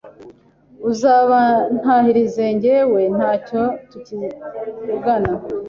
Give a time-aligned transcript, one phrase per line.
[0.89, 5.33] uzabantahirize njyewe ntacyo tukivugana